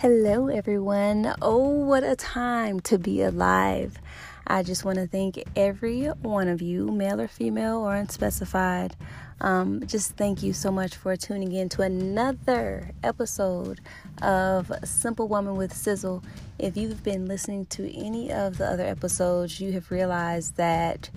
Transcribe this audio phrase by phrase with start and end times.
[0.00, 1.34] Hello, everyone.
[1.42, 3.98] Oh, what a time to be alive.
[4.46, 8.96] I just want to thank every one of you, male or female or unspecified.
[9.42, 13.82] Um, just thank you so much for tuning in to another episode
[14.22, 16.24] of Simple Woman with Sizzle.
[16.58, 21.10] If you've been listening to any of the other episodes, you have realized that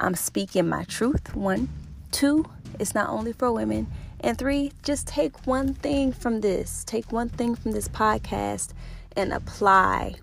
[0.00, 1.36] I'm speaking my truth.
[1.36, 1.68] One,
[2.10, 2.44] two,
[2.80, 3.86] it's not only for women
[4.22, 8.72] and three, just take one thing from this, take one thing from this podcast
[9.16, 10.14] and apply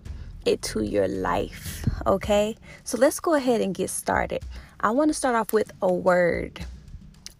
[0.45, 1.87] it to your life.
[2.05, 4.43] Okay, so let's go ahead and get started.
[4.79, 6.65] I want to start off with a word.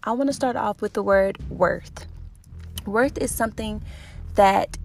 [0.02, 2.06] I want to start off with the word worth.
[2.86, 3.82] Worth is something
[4.34, 4.76] that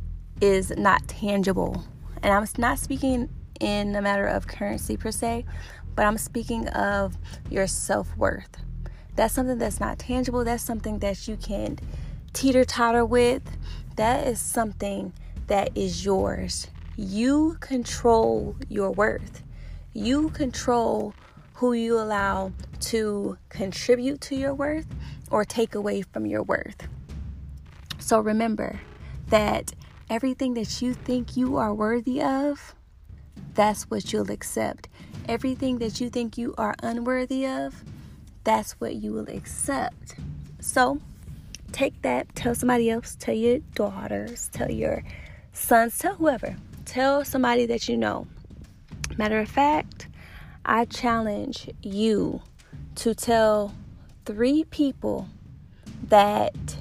[0.41, 1.83] is not tangible,
[2.21, 3.29] and I'm not speaking
[3.59, 5.45] in a matter of currency per se,
[5.95, 7.17] but I'm speaking of
[7.49, 8.57] your self worth.
[9.15, 10.43] That's something that's not tangible.
[10.43, 11.79] That's something that you can
[12.33, 13.43] teeter totter with.
[13.95, 15.13] That is something
[15.47, 16.67] that is yours.
[16.95, 19.43] You control your worth.
[19.93, 21.13] You control
[21.55, 24.87] who you allow to contribute to your worth
[25.29, 26.87] or take away from your worth.
[27.99, 28.81] So remember
[29.29, 29.73] that
[30.09, 32.75] everything that you think you are worthy of,
[33.53, 34.89] that's what you'll accept.
[35.27, 37.83] Everything that you think you are unworthy of,
[38.43, 40.15] that's what you will accept.
[40.59, 40.99] So
[41.71, 45.03] take that, tell somebody else, tell your daughters, tell your
[45.53, 48.27] sons, tell whoever, tell somebody that you know.
[49.17, 50.07] Matter of fact,
[50.65, 52.41] I challenge you
[52.95, 53.73] to tell
[54.25, 55.27] three people
[56.07, 56.77] that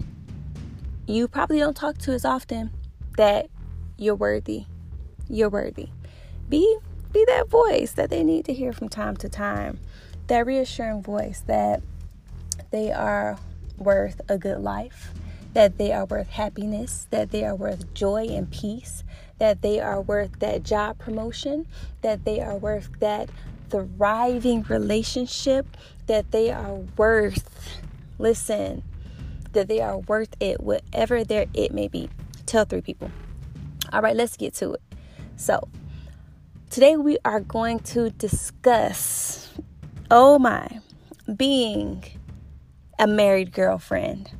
[1.06, 2.70] you probably don't talk to as often
[3.16, 3.48] that
[3.98, 4.66] you're worthy.
[5.28, 5.88] You're worthy.
[6.48, 6.78] Be
[7.12, 9.78] be that voice that they need to hear from time to time
[10.32, 11.82] that reassuring voice that
[12.70, 13.36] they are
[13.76, 15.12] worth a good life,
[15.52, 19.04] that they are worth happiness, that they are worth joy and peace,
[19.36, 21.66] that they are worth that job promotion,
[22.00, 23.28] that they are worth that
[23.68, 25.76] thriving relationship,
[26.06, 27.82] that they are worth,
[28.18, 28.82] listen,
[29.52, 32.08] that they are worth it, whatever their it may be.
[32.46, 33.10] Tell three people.
[33.92, 34.82] All right, let's get to it.
[35.36, 35.68] So,
[36.70, 39.31] today we are going to discuss
[40.12, 40.68] oh my,
[41.36, 42.04] being
[42.98, 44.30] a married girlfriend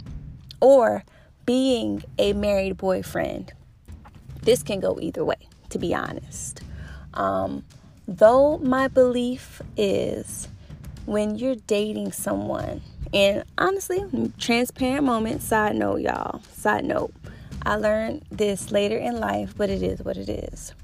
[0.60, 1.02] or
[1.46, 3.52] being a married boyfriend.
[4.42, 6.60] This can go either way, to be honest.
[7.14, 7.64] Um,
[8.06, 10.46] though my belief is
[11.06, 12.82] when you're dating someone,
[13.14, 14.04] and honestly,
[14.38, 17.14] transparent moment, side note, y'all, side note,
[17.62, 20.74] I learned this later in life, but it is what it is.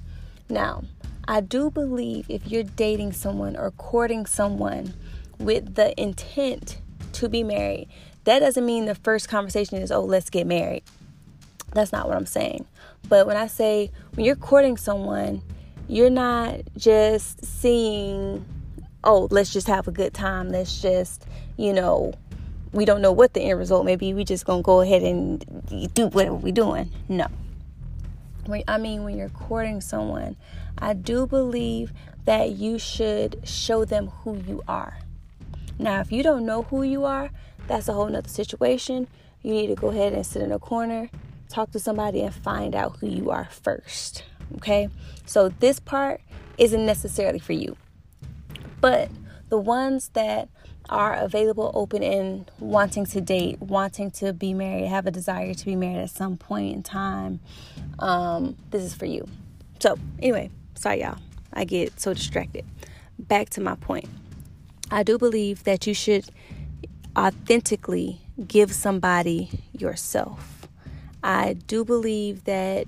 [0.48, 0.84] Now,
[1.30, 4.94] I do believe if you're dating someone or courting someone
[5.38, 6.80] with the intent
[7.12, 7.88] to be married,
[8.24, 10.84] that doesn't mean the first conversation is, oh, let's get married.
[11.74, 12.64] That's not what I'm saying.
[13.10, 15.42] But when I say when you're courting someone,
[15.86, 18.42] you're not just seeing,
[19.04, 20.48] oh, let's just have a good time.
[20.48, 21.26] Let's just,
[21.58, 22.14] you know,
[22.72, 24.14] we don't know what the end result may be.
[24.14, 26.90] We just gonna go ahead and do whatever we're doing.
[27.06, 27.26] No.
[28.66, 30.36] I mean, when you're courting someone,
[30.78, 31.92] I do believe
[32.24, 34.98] that you should show them who you are.
[35.78, 37.30] Now, if you don't know who you are,
[37.66, 39.08] that's a whole nother situation.
[39.42, 41.10] You need to go ahead and sit in a corner,
[41.48, 44.24] talk to somebody, and find out who you are first.
[44.56, 44.88] Okay?
[45.26, 46.20] So, this part
[46.56, 47.76] isn't necessarily for you.
[48.80, 49.10] But
[49.48, 50.48] the ones that
[50.88, 55.64] are available, open, and wanting to date, wanting to be married, have a desire to
[55.64, 57.40] be married at some point in time,
[57.98, 59.26] um, this is for you.
[59.80, 61.18] So, anyway, sorry, y'all.
[61.52, 62.64] I get so distracted.
[63.18, 64.08] Back to my point.
[64.90, 66.26] I do believe that you should
[67.16, 70.68] authentically give somebody yourself.
[71.22, 72.86] I do believe that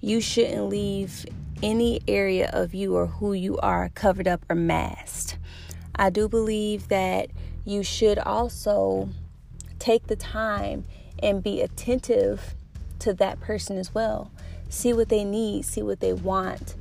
[0.00, 1.26] you shouldn't leave
[1.62, 5.29] any area of you or who you are covered up or masked.
[6.00, 7.28] I do believe that
[7.66, 9.10] you should also
[9.78, 10.86] take the time
[11.22, 12.54] and be attentive
[13.00, 14.32] to that person as well.
[14.70, 16.74] See what they need, see what they want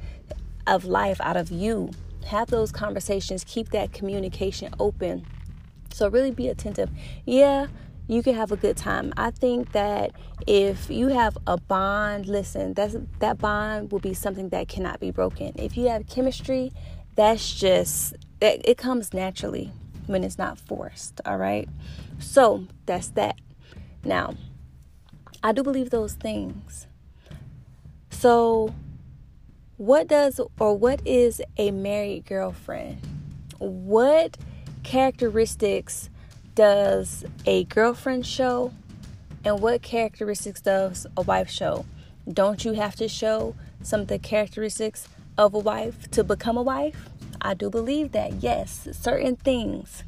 [0.65, 1.91] of life out of you.
[2.27, 5.25] Have those conversations, keep that communication open.
[5.91, 6.89] So, really be attentive.
[7.25, 7.67] Yeah,
[8.07, 9.11] you can have a good time.
[9.17, 10.11] I think that
[10.47, 15.11] if you have a bond, listen, that's that bond will be something that cannot be
[15.11, 15.51] broken.
[15.57, 16.71] If you have chemistry,
[17.15, 19.71] that's just that it comes naturally
[20.07, 21.69] when it's not forced, all right?
[22.19, 23.35] So, that's that.
[24.03, 24.35] Now,
[25.43, 26.87] I do believe those things.
[28.09, 28.73] So,
[29.77, 32.99] what does or what is a married girlfriend?
[33.59, 34.37] What
[34.83, 36.09] characteristics
[36.55, 38.73] does a girlfriend show
[39.45, 41.85] and what characteristics does a wife show?
[42.31, 45.07] Don't you have to show some of the characteristics
[45.37, 47.07] of a wife to become a wife?
[47.41, 50.03] I do believe that, yes, certain things.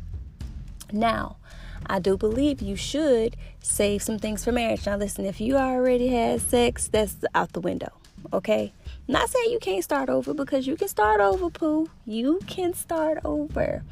[0.92, 1.38] Now,
[1.86, 4.86] I do believe you should save some things for marriage.
[4.86, 7.92] Now, listen, if you already had sex, that's out the window,
[8.34, 8.74] okay?
[9.08, 11.90] Not saying you can't start over because you can start over, Pooh.
[12.06, 13.84] You can start over.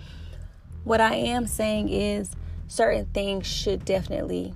[0.84, 2.32] What I am saying is
[2.68, 4.54] certain things should definitely,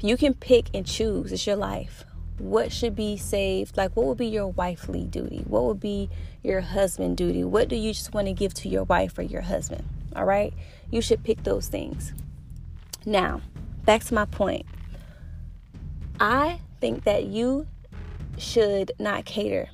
[0.00, 1.32] you can pick and choose.
[1.32, 2.04] It's your life.
[2.38, 3.76] What should be saved?
[3.76, 5.44] Like, what would be your wifely duty?
[5.46, 6.08] What would be
[6.42, 7.42] your husband duty?
[7.42, 9.84] What do you just want to give to your wife or your husband?
[10.14, 10.54] All right?
[10.90, 12.12] You should pick those things.
[13.04, 13.40] Now,
[13.84, 14.66] back to my point.
[16.20, 17.66] I think that you
[18.36, 19.68] should not cater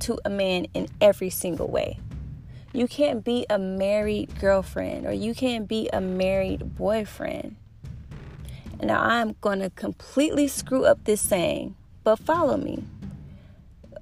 [0.00, 1.98] to a man in every single way.
[2.72, 7.56] You can't be a married girlfriend or you can't be a married boyfriend.
[8.82, 11.74] Now, I'm going to completely screw up this saying,
[12.04, 12.84] but follow me.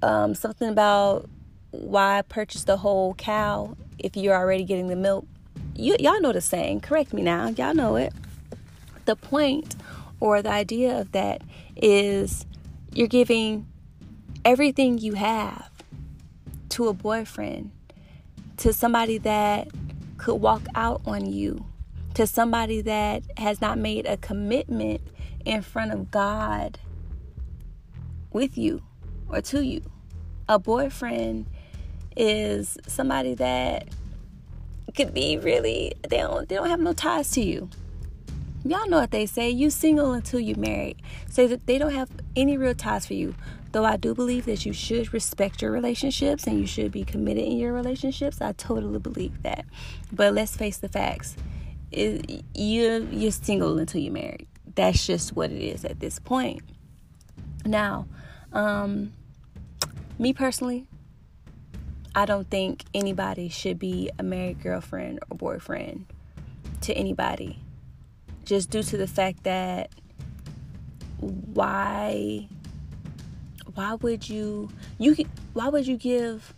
[0.01, 1.29] Um, something about
[1.71, 5.25] why purchase the whole cow if you're already getting the milk.
[5.75, 6.81] You, y'all know the saying.
[6.81, 7.49] Correct me now.
[7.49, 8.13] Y'all know it.
[9.05, 9.75] The point
[10.19, 11.41] or the idea of that
[11.75, 12.45] is
[12.93, 13.67] you're giving
[14.43, 15.69] everything you have
[16.69, 17.71] to a boyfriend,
[18.57, 19.69] to somebody that
[20.17, 21.65] could walk out on you,
[22.15, 25.01] to somebody that has not made a commitment
[25.45, 26.79] in front of God
[28.31, 28.81] with you
[29.27, 29.81] or to you.
[30.47, 31.45] A boyfriend
[32.15, 33.89] is somebody that
[34.95, 37.69] could be really they don't they don't have no ties to you.
[38.63, 41.01] Y'all know what they say, you single until you married.
[41.29, 43.35] Say that they don't have any real ties for you.
[43.73, 47.43] Though I do believe that you should respect your relationships and you should be committed
[47.43, 48.41] in your relationships.
[48.41, 49.65] I totally believe that.
[50.13, 51.35] But let's face the facts.
[51.91, 54.47] It, you you're single until you're married.
[54.75, 56.61] That's just what it is at this point.
[57.65, 58.07] Now,
[58.51, 59.13] um,
[60.19, 60.87] me personally,
[62.13, 66.05] I don't think anybody should be a married girlfriend or boyfriend
[66.81, 67.59] to anybody
[68.45, 69.89] just due to the fact that
[71.19, 72.47] why
[73.73, 75.15] why would you you
[75.53, 76.53] why would you give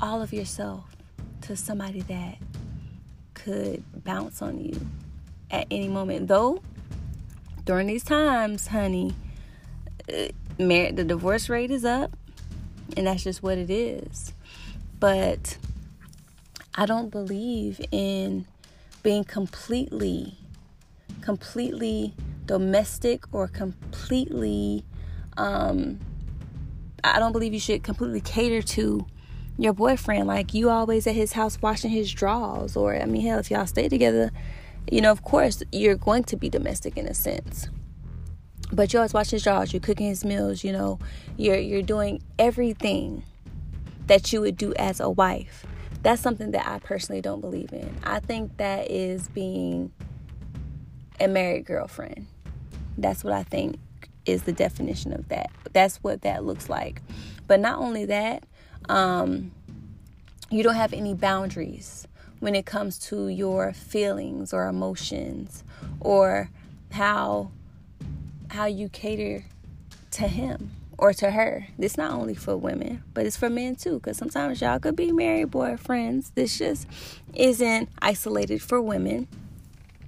[0.00, 0.96] all of yourself
[1.42, 2.38] to somebody that
[3.46, 4.74] could bounce on you
[5.52, 6.26] at any moment.
[6.26, 6.60] Though
[7.64, 9.14] during these times honey
[10.12, 10.28] uh,
[10.58, 12.16] the divorce rate is up
[12.96, 14.32] and that's just what it is.
[14.98, 15.58] But
[16.78, 18.46] i don't believe in
[19.02, 20.36] being completely
[21.22, 22.12] completely
[22.44, 24.84] domestic or completely
[25.38, 25.98] um
[27.04, 29.06] I don't believe you should completely cater to
[29.58, 33.38] your boyfriend like you always at his house washing his drawers or I mean hell
[33.38, 34.30] if y'all stay together
[34.90, 37.68] you know of course you're going to be domestic in a sense
[38.72, 40.98] but you're always watching his drawers you're cooking his meals you know
[41.36, 43.22] you're you're doing everything
[44.06, 45.64] that you would do as a wife
[46.02, 49.92] that's something that I personally don't believe in I think that is being
[51.20, 52.26] a married girlfriend.
[52.98, 53.78] That's what I think
[54.24, 55.50] is the definition of that.
[55.72, 57.02] That's what that looks like.
[57.46, 58.44] But not only that,
[58.88, 59.50] um,
[60.50, 62.06] you don't have any boundaries
[62.40, 65.64] when it comes to your feelings or emotions
[66.00, 66.50] or
[66.92, 67.50] how
[68.50, 69.44] how you cater
[70.12, 71.66] to him or to her.
[71.78, 73.94] This not only for women, but it's for men too.
[73.94, 76.32] Because sometimes y'all could be married boyfriends.
[76.34, 76.86] This just
[77.34, 79.28] isn't isolated for women.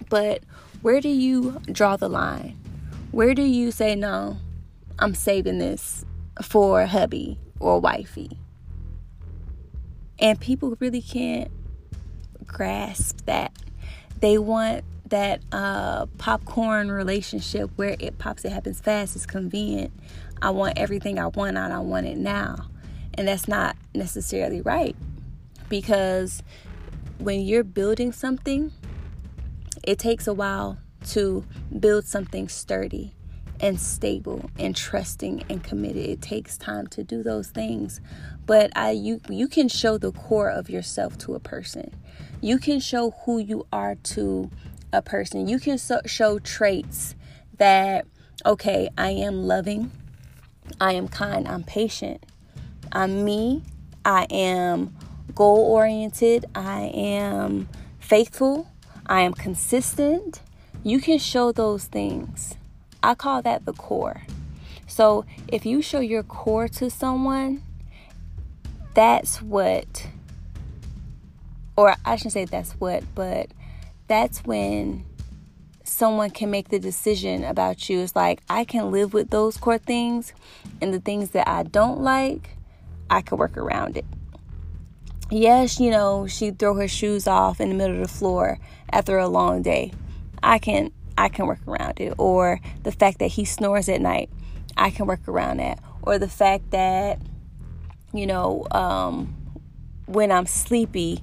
[0.08, 0.42] But
[0.80, 2.56] where do you draw the line?
[3.10, 4.38] Where do you say, no,
[4.98, 6.04] I'm saving this
[6.42, 8.38] for hubby or wifey?
[10.18, 11.50] And people really can't
[12.46, 13.52] grasp that.
[14.20, 19.92] They want that uh, popcorn relationship where it pops, it happens fast, it's convenient.
[20.42, 22.68] I want everything I want and I want it now.
[23.14, 24.96] And that's not necessarily right
[25.68, 26.42] because
[27.18, 28.72] when you're building something,
[29.82, 31.44] it takes a while to
[31.78, 33.14] build something sturdy
[33.60, 36.04] and stable and trusting and committed.
[36.04, 38.00] It takes time to do those things.
[38.46, 41.94] But I you you can show the core of yourself to a person.
[42.40, 44.50] You can show who you are to
[44.92, 45.48] a person.
[45.48, 47.14] You can so, show traits
[47.58, 48.06] that
[48.46, 49.90] okay, I am loving,
[50.80, 52.24] I am kind, I'm patient.
[52.92, 53.62] I'm me.
[54.04, 54.96] I am
[55.34, 56.46] goal oriented.
[56.54, 58.68] I am faithful.
[59.06, 60.42] I am consistent.
[60.82, 62.57] You can show those things.
[63.02, 64.22] I call that the core.
[64.86, 67.62] So if you show your core to someone,
[68.94, 70.08] that's what,
[71.76, 73.48] or I shouldn't say that's what, but
[74.08, 75.04] that's when
[75.84, 78.00] someone can make the decision about you.
[78.00, 80.32] It's like I can live with those core things
[80.80, 82.56] and the things that I don't like,
[83.10, 84.04] I can work around it.
[85.30, 88.58] Yes, you know, she'd throw her shoes off in the middle of the floor
[88.90, 89.92] after a long day.
[90.42, 92.14] I can I can work around it.
[92.16, 94.30] Or the fact that he snores at night,
[94.76, 95.80] I can work around that.
[96.02, 97.20] Or the fact that,
[98.14, 99.34] you know, um,
[100.06, 101.22] when I'm sleepy,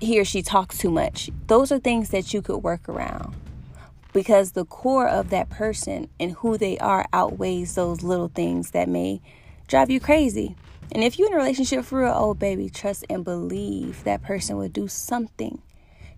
[0.00, 1.30] he or she talks too much.
[1.46, 3.34] Those are things that you could work around
[4.12, 8.88] because the core of that person and who they are outweighs those little things that
[8.88, 9.20] may
[9.68, 10.56] drive you crazy.
[10.92, 14.56] And if you're in a relationship for real, oh baby, trust and believe that person
[14.56, 15.62] will do something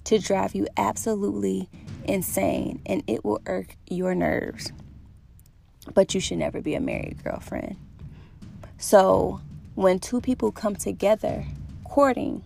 [0.05, 1.69] to drive you absolutely
[2.05, 4.73] insane and it will irk your nerves.
[5.95, 7.77] But you should never be a married girlfriend.
[8.79, 9.41] So,
[9.75, 11.45] when two people come together,
[11.85, 12.45] courting,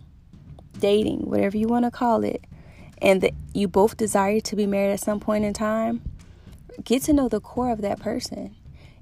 [0.79, 2.43] dating, whatever you want to call it,
[3.01, 6.01] and that you both desire to be married at some point in time,
[6.83, 8.55] get to know the core of that person.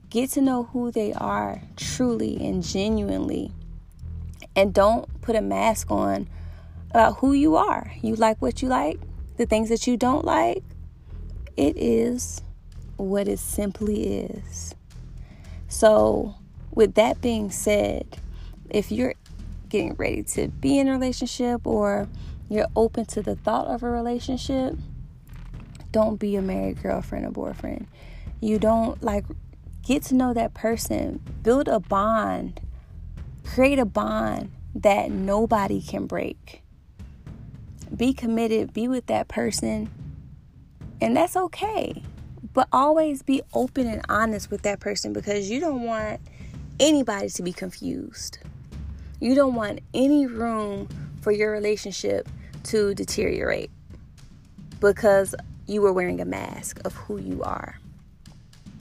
[0.10, 3.52] Get to know who they are truly and genuinely.
[4.56, 6.28] And don't put a mask on
[6.92, 7.92] about who you are.
[8.02, 9.00] You like what you like,
[9.38, 10.64] the things that you don't like.
[11.58, 12.42] It is
[12.98, 14.76] what it simply is.
[15.68, 16.36] So,
[16.72, 18.18] with that being said,
[18.70, 19.16] if you're
[19.70, 22.08] getting ready to be in a relationship or
[22.50, 24.76] you're open to the thought of a relationship,
[25.92, 27.88] don't be a married girlfriend or boyfriend.
[28.42, 29.26] You don't like
[29.86, 32.60] get to know that person, build a bond,
[33.46, 36.62] create a bond that nobody can break.
[37.96, 39.90] Be committed, be with that person,
[41.00, 42.04] and that's okay.
[42.54, 46.20] But always be open and honest with that person because you don't want
[46.80, 48.40] anybody to be confused.
[49.20, 50.88] You don't want any room
[51.22, 52.28] for your relationship
[52.64, 53.72] to deteriorate
[54.80, 55.36] because
[55.68, 57.80] you were wearing a mask of who you are.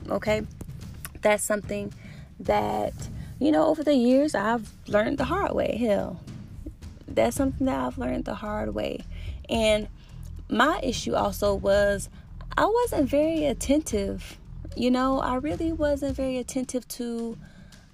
[0.09, 0.47] Okay?
[1.23, 1.93] That's something
[2.41, 2.93] that,
[3.39, 5.77] you know, over the years I've learned the hard way.
[5.79, 6.21] Hell,
[7.15, 9.01] that's something that I've learned the hard way.
[9.49, 9.89] And
[10.49, 12.09] my issue also was
[12.57, 14.39] I wasn't very attentive.
[14.77, 17.39] You know, I really wasn't very attentive to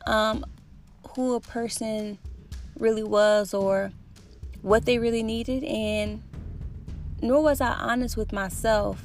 [0.07, 0.45] um,
[1.15, 2.19] who a person
[2.79, 3.93] really was or
[4.63, 6.23] what they really needed and
[7.23, 9.05] nor was I honest with myself.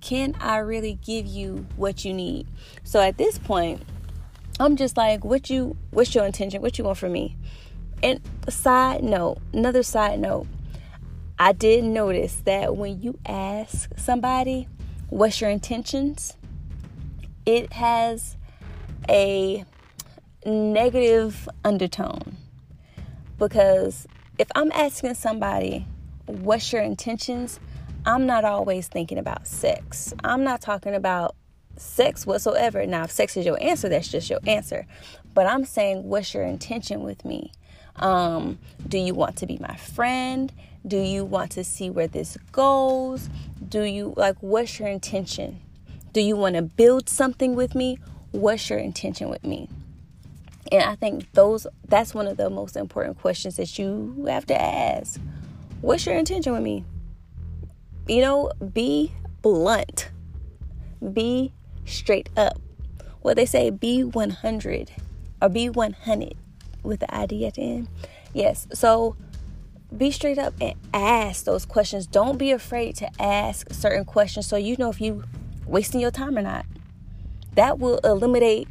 [0.00, 2.46] Can I really give you what you need?
[2.84, 3.82] So at this point,
[4.60, 6.62] I'm just like, what you what's your intention?
[6.62, 7.36] What you want from me?
[8.02, 10.46] And side note, another side note,
[11.38, 14.68] I did notice that when you ask somebody
[15.08, 16.36] what's your intentions,
[17.44, 18.36] it has
[19.08, 19.64] a
[20.44, 22.36] negative undertone
[23.38, 24.06] because
[24.38, 25.86] if I'm asking somebody,
[26.26, 27.60] what's your intentions?
[28.04, 30.14] I'm not always thinking about sex.
[30.22, 31.34] I'm not talking about
[31.76, 32.86] sex whatsoever.
[32.86, 34.86] Now, if sex is your answer, that's just your answer.
[35.34, 37.52] But I'm saying, what's your intention with me?
[37.98, 40.52] Um, do you want to be my friend?
[40.86, 43.28] Do you want to see where this goes?
[43.68, 45.60] Do you like what's your intention?
[46.12, 47.98] Do you want to build something with me?
[48.30, 49.68] What's your intention with me?
[50.70, 54.60] And I think those that's one of the most important questions that you have to
[54.60, 55.20] ask.
[55.80, 56.84] What's your intention with me?
[58.08, 59.12] You know, be
[59.42, 60.10] blunt.
[61.12, 61.52] Be
[61.84, 62.60] straight up.
[63.22, 64.92] What they say, be 100
[65.42, 66.34] or be 100
[66.86, 67.88] with the ID at the end.
[68.32, 68.66] Yes.
[68.72, 69.16] So
[69.96, 72.06] be straight up and ask those questions.
[72.06, 75.24] Don't be afraid to ask certain questions so you know if you
[75.66, 76.66] wasting your time or not.
[77.54, 78.68] That will eliminate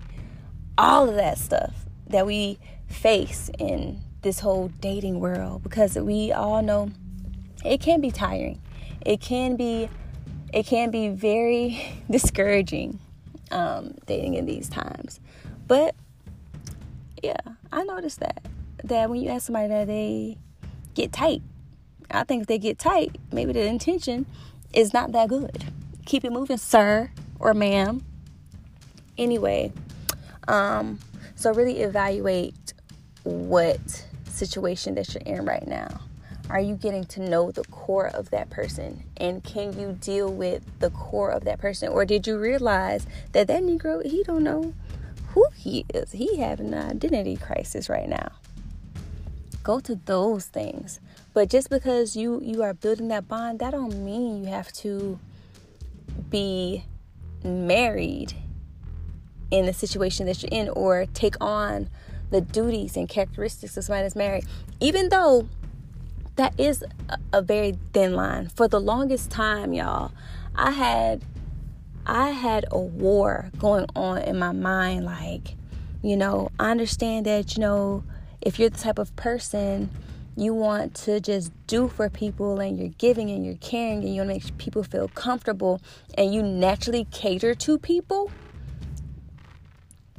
[0.78, 6.62] all of that stuff that we face in this whole dating world because we all
[6.62, 6.92] know
[7.64, 8.62] it can be tiring.
[9.06, 9.90] It can be
[10.54, 13.00] it can be very discouraging
[13.52, 15.20] um, dating in these times.
[15.68, 15.96] But
[17.26, 18.46] yeah, I noticed that
[18.84, 20.38] that when you ask somebody that they
[20.94, 21.42] get tight,
[22.12, 24.28] I think if they get tight, maybe the intention
[24.74, 25.66] is not that good.
[26.06, 28.04] Keep it moving, sir or ma'am.
[29.18, 29.72] Anyway,
[30.48, 31.00] um,
[31.36, 32.74] so, really evaluate
[33.24, 36.02] what situation that you're in right now.
[36.50, 39.04] Are you getting to know the core of that person?
[39.18, 41.90] And can you deal with the core of that person?
[41.90, 44.76] Or did you realize that that Negro, he don't know
[45.36, 46.14] who he is?
[46.14, 48.32] He having an identity crisis right now.
[49.64, 51.02] Go to those things.
[51.34, 55.20] But just because you you are building that bond, that don't mean you have to
[56.30, 56.86] be
[57.44, 58.34] married
[59.52, 61.90] in the situation that you're in or take on
[62.32, 64.46] the duties and characteristics of somebody that's married.
[64.80, 65.50] Even though
[66.38, 68.48] that is a, a very thin line.
[68.48, 70.12] For the longest time, y'all,
[70.56, 71.22] I had
[72.06, 75.56] I had a war going on in my mind like,
[76.04, 78.04] you know, I understand that, you know,
[78.42, 79.90] if you're the type of person
[80.38, 84.22] you want to just do for people and you're giving and you're caring and you
[84.22, 85.82] want to make people feel comfortable
[86.18, 88.30] and you naturally cater to people,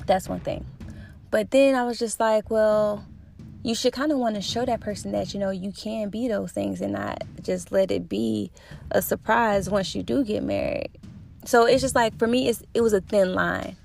[0.07, 0.65] that's one thing.
[1.31, 3.05] But then I was just like, well,
[3.63, 6.29] you should kind of want to show that person that you know you can be
[6.29, 8.51] those things and not just let it be
[8.91, 10.91] a surprise once you do get married.
[11.47, 13.77] So it's just like for me, it's, it was a thin line.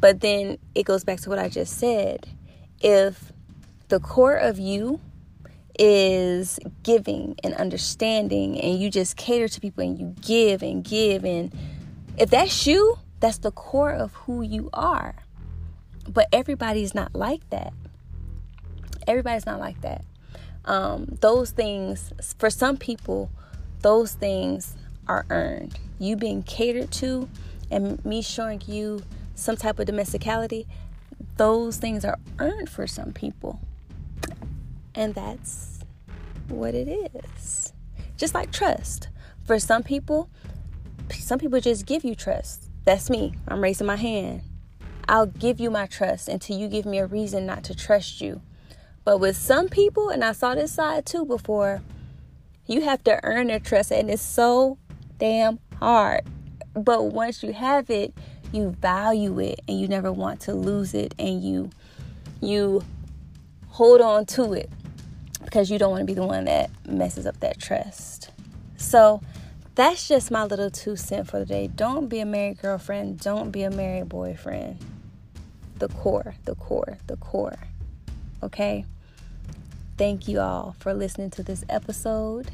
[0.00, 2.28] But then it goes back to what I just said.
[2.80, 3.32] If
[3.88, 5.00] the core of you
[5.78, 11.24] is giving and understanding and you just cater to people and you give and give
[11.24, 11.52] and
[12.18, 15.14] if that's you that's the core of who you are
[16.06, 17.72] but everybody's not like that
[19.08, 20.04] everybody's not like that
[20.66, 23.30] um, those things for some people
[23.80, 24.76] those things
[25.08, 27.28] are earned you being catered to
[27.70, 29.02] and me showing you
[29.36, 30.66] some type of domesticality
[31.36, 33.60] those things are earned for some people
[34.94, 35.80] and that's
[36.48, 37.72] what it is.
[38.16, 39.08] Just like trust.
[39.44, 40.28] For some people,
[41.12, 42.68] some people just give you trust.
[42.84, 43.34] That's me.
[43.48, 44.42] I'm raising my hand.
[45.08, 48.42] I'll give you my trust until you give me a reason not to trust you.
[49.04, 51.82] But with some people, and I saw this side too before,
[52.66, 54.78] you have to earn their trust, and it's so
[55.18, 56.22] damn hard.
[56.74, 58.14] But once you have it,
[58.52, 61.70] you value it and you never want to lose it and you
[62.40, 62.82] you
[63.68, 64.70] hold on to it
[65.44, 68.30] because you don't want to be the one that messes up that trust.
[68.76, 69.20] So
[69.74, 71.68] that's just my little two cent for the day.
[71.68, 73.20] Don't be a married girlfriend.
[73.20, 74.78] Don't be a married boyfriend.
[75.78, 77.58] The core, the core, the core.
[78.42, 78.84] Okay?
[79.96, 82.50] Thank you all for listening to this episode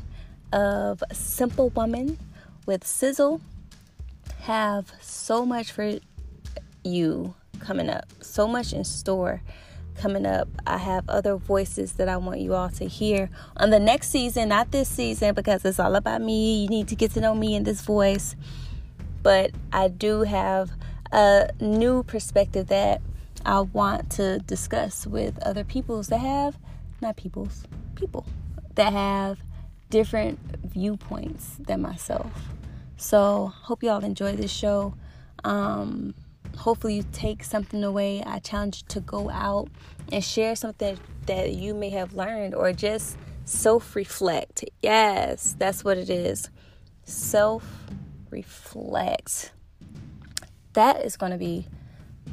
[0.53, 2.19] of Simple Woman
[2.67, 3.41] with Sizzle.
[4.43, 5.99] Have so much for
[6.85, 9.41] you coming up, so much in store
[9.97, 10.49] coming up.
[10.67, 14.51] I have other voices that I want you all to hear on the next season,
[14.51, 16.63] not this season because it's all about me.
[16.63, 18.37] You need to get to know me in this voice.
[19.23, 20.71] But I do have
[21.13, 23.01] a new perspective that
[23.45, 26.59] I want to discuss with other peoples that have,
[27.01, 28.27] not peoples, people
[28.75, 29.39] that have
[29.91, 32.33] different viewpoints than myself.
[32.97, 34.95] So, hope y'all enjoy this show.
[35.45, 36.15] Um,
[36.57, 38.23] hopefully you take something away.
[38.25, 39.69] I challenge you to go out
[40.11, 44.65] and share something that you may have learned or just self reflect.
[44.83, 46.51] Yes, that's what it is.
[47.05, 47.65] Self
[48.31, 49.53] reflect.
[50.73, 51.67] That is going to be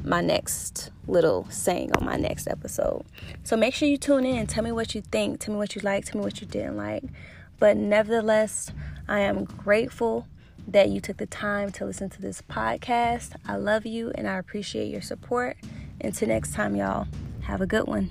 [0.02, 3.04] my next little saying on my next episode.
[3.42, 4.46] So make sure you tune in.
[4.46, 5.40] Tell me what you think.
[5.40, 6.04] Tell me what you like.
[6.04, 7.04] Tell me what you didn't like.
[7.58, 8.72] But nevertheless,
[9.08, 10.26] I am grateful
[10.66, 13.34] that you took the time to listen to this podcast.
[13.46, 15.56] I love you and I appreciate your support.
[16.00, 17.06] Until next time, y'all,
[17.42, 18.10] have a good one.